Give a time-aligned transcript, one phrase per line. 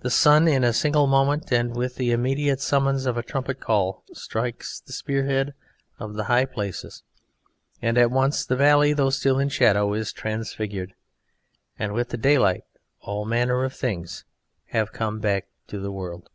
[0.00, 4.02] The sun, in a single moment and with the immediate summons of a trumpet call,
[4.14, 5.52] strikes the spear head
[5.98, 7.02] of the high places,
[7.82, 10.94] and at once the valley, though still in shadow, is transfigured,
[11.78, 12.64] and with the daylight
[13.00, 14.24] all manner of things
[14.68, 16.30] have come back to the world.